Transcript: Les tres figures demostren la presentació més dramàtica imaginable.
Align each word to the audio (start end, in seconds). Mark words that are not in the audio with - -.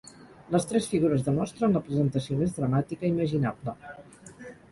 Les 0.53 0.63
tres 0.69 0.87
figures 0.93 1.25
demostren 1.27 1.75
la 1.75 1.83
presentació 1.89 2.39
més 2.41 2.57
dramàtica 2.57 3.07
imaginable. 3.13 3.77